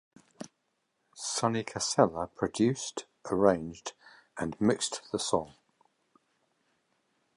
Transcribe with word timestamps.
Sonny 1.13 1.63
Casella 1.63 2.25
produced, 2.25 3.05
arranged 3.29 3.93
and 4.35 4.59
mixed 4.59 5.03
the 5.11 5.19
song. 5.19 5.53